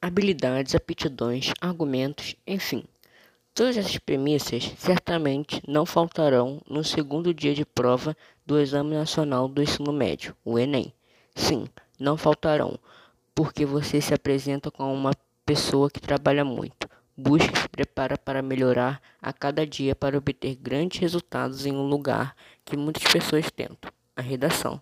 habilidades, 0.00 0.74
aptidões, 0.74 1.52
argumentos, 1.60 2.36
enfim. 2.46 2.84
Todas 3.54 3.76
essas 3.76 3.96
premissas 3.98 4.72
certamente 4.76 5.62
não 5.66 5.86
faltarão 5.86 6.60
no 6.68 6.84
segundo 6.84 7.32
dia 7.32 7.54
de 7.54 7.64
prova 7.64 8.16
do 8.44 8.60
Exame 8.60 8.94
Nacional 8.94 9.48
do 9.48 9.62
Ensino 9.62 9.92
Médio, 9.92 10.36
o 10.44 10.58
Enem. 10.58 10.92
Sim, 11.34 11.66
não 11.98 12.16
faltarão, 12.16 12.78
porque 13.34 13.64
você 13.64 14.00
se 14.00 14.12
apresenta 14.12 14.70
como 14.70 14.92
uma 14.92 15.12
pessoa 15.44 15.90
que 15.90 16.00
trabalha 16.00 16.44
muito, 16.44 16.88
busca 17.16 17.52
e 17.52 17.62
se 17.62 17.68
prepara 17.68 18.18
para 18.18 18.42
melhorar 18.42 19.00
a 19.22 19.32
cada 19.32 19.66
dia 19.66 19.94
para 19.94 20.18
obter 20.18 20.54
grandes 20.56 21.00
resultados 21.00 21.64
em 21.64 21.72
um 21.72 21.88
lugar 21.88 22.36
que 22.64 22.76
muitas 22.76 23.04
pessoas 23.10 23.50
tentam, 23.50 23.90
a 24.14 24.20
redação. 24.20 24.80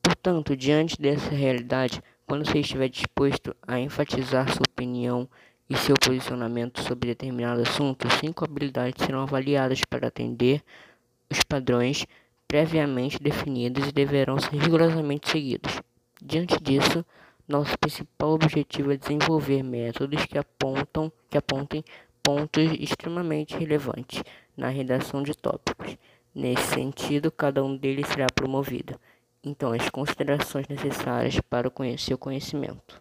Portanto, 0.00 0.56
diante 0.56 1.00
dessa 1.00 1.30
realidade, 1.30 2.00
quando 2.26 2.44
você 2.44 2.58
estiver 2.58 2.88
disposto 2.88 3.54
a 3.66 3.78
enfatizar 3.78 4.52
sua 4.52 4.64
opinião 4.68 5.28
e 5.70 5.76
seu 5.76 5.94
posicionamento 5.94 6.82
sobre 6.82 7.10
determinado 7.10 7.62
assunto, 7.62 8.08
cinco 8.20 8.44
habilidades 8.44 9.04
serão 9.04 9.22
avaliadas 9.22 9.80
para 9.88 10.08
atender 10.08 10.60
os 11.30 11.42
padrões 11.44 12.04
previamente 12.48 13.22
definidos 13.22 13.88
e 13.88 13.92
deverão 13.92 14.38
ser 14.38 14.56
rigorosamente 14.56 15.30
seguidos. 15.30 15.80
Diante 16.20 16.60
disso, 16.60 17.04
nosso 17.46 17.78
principal 17.78 18.30
objetivo 18.30 18.92
é 18.92 18.96
desenvolver 18.96 19.62
métodos 19.62 20.24
que 20.26 20.36
apontam 20.36 21.12
que 21.30 21.38
apontem 21.38 21.84
pontos 22.22 22.72
extremamente 22.80 23.56
relevantes 23.56 24.22
na 24.56 24.68
redação 24.68 25.22
de 25.22 25.32
tópicos. 25.32 25.96
Nesse 26.34 26.74
sentido, 26.74 27.30
cada 27.30 27.62
um 27.62 27.76
deles 27.76 28.08
será 28.08 28.26
promovido. 28.34 28.98
Então, 29.48 29.72
as 29.72 29.88
considerações 29.88 30.66
necessárias 30.66 31.38
para 31.40 31.68
o 31.68 31.98
seu 31.98 32.18
conhecimento. 32.18 33.00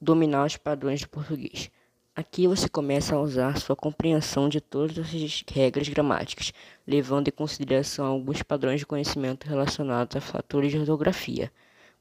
dominar 0.00 0.46
os 0.46 0.56
padrões 0.56 1.00
de 1.00 1.08
português. 1.08 1.70
Aqui 2.14 2.46
você 2.46 2.68
começa 2.68 3.14
a 3.14 3.20
usar 3.20 3.58
sua 3.58 3.76
compreensão 3.76 4.48
de 4.48 4.60
todas 4.60 4.98
as 4.98 5.44
regras 5.48 5.88
gramáticas, 5.88 6.52
levando 6.86 7.28
em 7.28 7.32
consideração 7.32 8.06
alguns 8.06 8.42
padrões 8.42 8.80
de 8.80 8.86
conhecimento 8.86 9.46
relacionados 9.46 10.16
a 10.16 10.20
fatores 10.20 10.72
de 10.72 10.78
ortografia, 10.78 11.52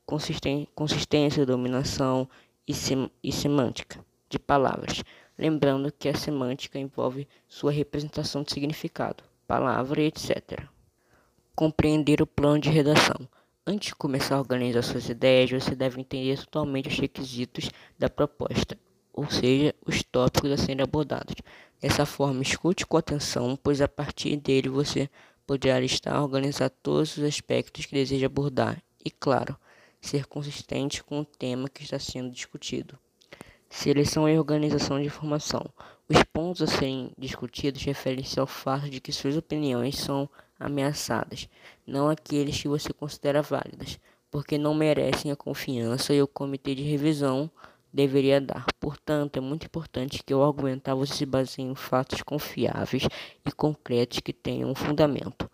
consistência, 0.06 1.46
dominação 1.46 2.28
e, 2.68 2.74
sem 2.74 3.10
e 3.24 3.32
semântica 3.32 4.04
de 4.30 4.40
palavras. 4.40 5.04
Lembrando 5.38 5.92
que 5.92 6.10
a 6.10 6.16
semântica 6.16 6.80
envolve 6.80 7.28
sua 7.48 7.72
representação 7.72 8.42
de 8.42 8.52
significado, 8.52 9.24
palavra 9.48 10.02
etc. 10.02 10.68
Compreender 11.58 12.22
o 12.22 12.28
plano 12.28 12.60
de 12.60 12.70
redação. 12.70 13.28
Antes 13.66 13.88
de 13.88 13.96
começar 13.96 14.36
a 14.36 14.40
organizar 14.40 14.84
suas 14.84 15.10
ideias, 15.10 15.50
você 15.50 15.76
deve 15.76 16.00
entender 16.00 16.38
totalmente 16.38 16.88
os 16.88 17.00
requisitos 17.00 17.72
da 17.98 18.08
proposta, 18.08 18.78
ou 19.12 19.28
seja, 19.28 19.74
os 19.84 20.04
tópicos 20.04 20.52
a 20.52 20.58
serem 20.58 20.84
abordados. 20.84 21.34
Dessa 21.82 22.06
forma, 22.06 22.44
escute 22.44 22.86
com 22.86 22.96
atenção, 22.96 23.58
pois 23.64 23.82
a 23.82 23.88
partir 23.88 24.38
dele 24.38 24.70
você 24.70 25.10
poderá 25.48 25.80
listar 25.80 26.22
organizar 26.22 26.70
todos 26.70 27.18
os 27.18 27.24
aspectos 27.24 27.88
que 27.88 27.96
deseja 27.96 28.28
abordar 28.28 28.80
e, 29.04 29.10
claro, 29.10 29.58
ser 30.00 30.28
consistente 30.28 31.04
com 31.04 31.22
o 31.22 31.26
tema 31.26 31.68
que 31.68 31.82
está 31.82 31.98
sendo 31.98 32.30
discutido. 32.30 33.00
Seleção 33.68 34.30
e 34.30 34.38
organização 34.38 35.00
de 35.00 35.08
informação. 35.08 35.66
Os 36.08 36.22
pontos 36.32 36.62
a 36.62 36.68
serem 36.68 37.12
discutidos 37.18 37.82
referem-se 37.82 38.40
ao 38.40 38.46
fato 38.46 38.92
de 38.92 39.02
que 39.02 39.12
suas 39.12 39.36
opiniões 39.36 39.98
são 39.98 40.30
ameaçadas, 40.60 41.48
não 41.86 42.10
aqueles 42.10 42.62
que 42.62 42.68
você 42.68 42.92
considera 42.94 43.42
válidas, 43.42 44.00
porque 44.30 44.58
não 44.58 44.74
merecem 44.74 45.32
a 45.32 45.36
confiança 45.36 46.14
e 46.14 46.22
o 46.22 46.28
comitê 46.28 46.76
de 46.76 46.84
revisão 46.84 47.50
deveria 47.94 48.40
dar. 48.40 48.66
Portanto, 48.80 49.38
é 49.38 49.40
muito 49.40 49.66
importante 49.66 50.22
que 50.24 50.34
ao 50.34 50.44
argumentar 50.44 50.96
você 50.96 51.14
se 51.14 51.26
baseie 51.26 51.66
em 51.66 51.76
fatos 51.76 52.22
confiáveis 52.22 53.08
e 53.46 53.52
concretos 53.52 54.20
que 54.20 54.34
tenham 54.34 54.70
um 54.70 54.76
fundamento. 54.76 55.50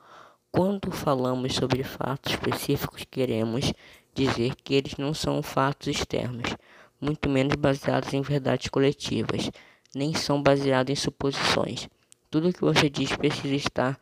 Quando 0.51 0.91
falamos 0.91 1.55
sobre 1.55 1.83
fatos 1.83 2.33
específicos, 2.33 3.05
queremos 3.09 3.73
dizer 4.13 4.55
que 4.55 4.75
eles 4.75 4.97
não 4.97 5.13
são 5.13 5.41
fatos 5.41 5.87
externos, 5.87 6.55
muito 7.01 7.29
menos 7.29 7.55
baseados 7.55 8.13
em 8.13 8.21
verdades 8.21 8.69
coletivas, 8.69 9.49
nem 9.95 10.13
são 10.13 10.41
baseados 10.41 10.91
em 10.91 10.95
suposições. 10.95 11.89
Tudo 12.29 12.49
o 12.49 12.53
que 12.53 12.61
você 12.61 12.89
diz 12.89 13.15
precisa 13.15 13.55
estar 13.55 13.99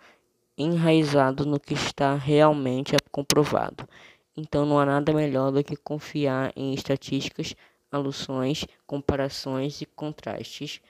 enraizado 0.57 1.45
no 1.45 1.59
que 1.59 1.73
está 1.73 2.15
realmente 2.15 2.95
comprovado. 3.11 3.87
Então 4.35 4.65
não 4.65 4.79
há 4.79 4.85
nada 4.85 5.13
melhor 5.13 5.51
do 5.51 5.63
que 5.63 5.75
confiar 5.75 6.51
em 6.55 6.73
estatísticas, 6.73 7.55
alusões, 7.91 8.65
comparações 8.87 9.81
e 9.81 9.85
contrastes, 9.85 10.81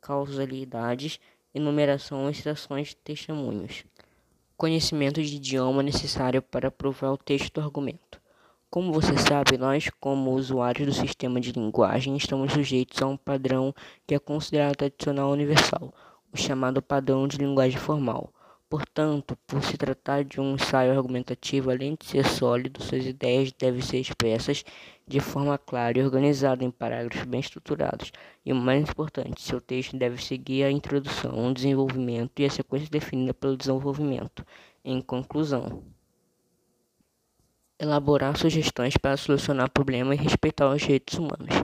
causalidades, 0.00 1.18
enumerações, 1.54 2.36
citações 2.36 2.94
testemunhos. 2.94 3.84
Conhecimento 4.56 5.20
de 5.20 5.36
idioma 5.36 5.82
necessário 5.82 6.40
para 6.40 6.70
provar 6.70 7.12
o 7.12 7.18
texto 7.18 7.54
do 7.54 7.60
argumento. 7.60 8.20
Como 8.70 8.92
você 8.92 9.18
sabe, 9.18 9.58
nós, 9.58 9.90
como 10.00 10.32
usuários 10.32 10.86
do 10.86 10.94
sistema 10.94 11.40
de 11.40 11.52
linguagem, 11.52 12.16
estamos 12.16 12.52
sujeitos 12.52 13.02
a 13.02 13.06
um 13.06 13.16
padrão 13.16 13.74
que 14.06 14.14
é 14.14 14.18
considerado 14.18 14.76
tradicional 14.76 15.30
universal 15.30 15.92
o 16.32 16.36
chamado 16.36 16.80
padrão 16.80 17.28
de 17.28 17.36
linguagem 17.36 17.78
formal. 17.78 18.32
Portanto, 18.72 19.36
por 19.46 19.62
se 19.62 19.76
tratar 19.76 20.24
de 20.24 20.40
um 20.40 20.54
ensaio 20.54 20.92
argumentativo, 20.92 21.70
além 21.70 21.94
de 21.94 22.06
ser 22.06 22.26
sólido, 22.26 22.82
suas 22.82 23.04
ideias 23.04 23.52
devem 23.52 23.82
ser 23.82 23.98
expressas 23.98 24.64
de 25.06 25.20
forma 25.20 25.58
clara 25.58 25.98
e 25.98 26.02
organizada 26.02 26.64
em 26.64 26.70
parágrafos 26.70 27.26
bem 27.26 27.40
estruturados. 27.40 28.10
E 28.46 28.50
o 28.50 28.56
mais 28.56 28.88
importante, 28.88 29.42
seu 29.42 29.60
texto 29.60 29.94
deve 29.94 30.24
seguir 30.24 30.64
a 30.64 30.70
introdução, 30.70 31.50
o 31.50 31.52
desenvolvimento 31.52 32.40
e 32.40 32.46
a 32.46 32.50
sequência 32.50 32.88
definida 32.88 33.34
pelo 33.34 33.58
desenvolvimento. 33.58 34.42
Em 34.82 35.02
conclusão, 35.02 35.82
elaborar 37.78 38.38
sugestões 38.38 38.96
para 38.96 39.18
solucionar 39.18 39.68
problemas 39.68 40.18
e 40.18 40.22
respeitar 40.22 40.70
os 40.70 40.80
direitos 40.80 41.18
humanos. 41.18 41.62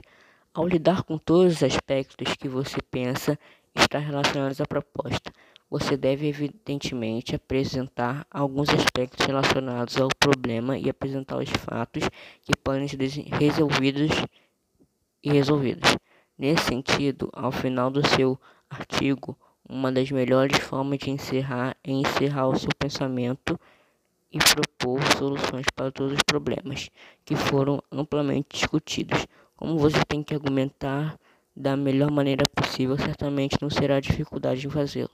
Ao 0.53 0.67
lidar 0.67 1.01
com 1.03 1.17
todos 1.17 1.55
os 1.55 1.63
aspectos 1.63 2.35
que 2.35 2.47
você 2.47 2.81
pensa 2.91 3.39
estar 3.79 3.99
relacionados 3.99 4.59
à 4.61 4.65
proposta. 4.65 5.31
Você 5.69 5.95
deve, 5.95 6.27
evidentemente, 6.27 7.35
apresentar 7.35 8.25
alguns 8.31 8.69
aspectos 8.69 9.25
relacionados 9.25 9.97
ao 9.97 10.09
problema 10.19 10.77
e 10.77 10.89
apresentar 10.89 11.37
os 11.37 11.49
fatos 11.49 12.09
que 12.41 12.55
podem 12.55 12.87
ser 12.87 12.97
resolvidos 13.33 14.11
e 15.23 15.31
resolvidos. 15.31 15.95
Nesse 16.37 16.63
sentido, 16.63 17.29
ao 17.33 17.51
final 17.51 17.91
do 17.91 18.07
seu 18.07 18.39
artigo, 18.69 19.37
uma 19.67 19.91
das 19.91 20.09
melhores 20.09 20.57
formas 20.57 20.97
de 20.97 21.11
encerrar 21.11 21.77
é 21.83 21.91
encerrar 21.91 22.47
o 22.47 22.57
seu 22.57 22.69
pensamento 22.79 23.59
e 24.31 24.39
propor 24.39 24.99
soluções 25.17 25.65
para 25.75 25.91
todos 25.91 26.13
os 26.13 26.23
problemas 26.23 26.89
que 27.25 27.35
foram 27.35 27.81
amplamente 27.91 28.57
discutidos. 28.57 29.27
Como 29.55 29.77
você 29.77 30.03
tem 30.05 30.23
que 30.23 30.33
argumentar 30.33 31.19
da 31.59 31.75
melhor 31.75 32.09
maneira 32.09 32.47
possível, 32.47 32.97
certamente 32.97 33.57
não 33.61 33.69
será 33.69 33.99
dificuldade 33.99 34.65
em 34.65 34.69
fazê-lo. 34.69 35.11